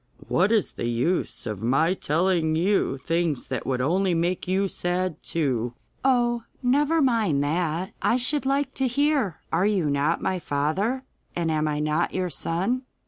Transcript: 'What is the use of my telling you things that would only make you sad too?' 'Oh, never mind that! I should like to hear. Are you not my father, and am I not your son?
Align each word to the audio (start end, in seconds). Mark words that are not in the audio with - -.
'What 0.27 0.51
is 0.51 0.71
the 0.71 0.87
use 0.89 1.45
of 1.45 1.61
my 1.61 1.93
telling 1.93 2.55
you 2.55 2.97
things 2.97 3.45
that 3.49 3.67
would 3.67 3.81
only 3.81 4.15
make 4.15 4.47
you 4.47 4.67
sad 4.67 5.21
too?' 5.21 5.75
'Oh, 6.03 6.41
never 6.63 7.03
mind 7.03 7.43
that! 7.43 7.93
I 8.01 8.17
should 8.17 8.47
like 8.47 8.73
to 8.81 8.87
hear. 8.87 9.41
Are 9.53 9.67
you 9.67 9.91
not 9.91 10.19
my 10.19 10.39
father, 10.39 11.03
and 11.35 11.51
am 11.51 11.67
I 11.67 11.79
not 11.81 12.15
your 12.15 12.31
son? 12.31 12.81